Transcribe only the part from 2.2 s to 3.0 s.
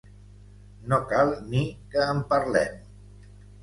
parlem.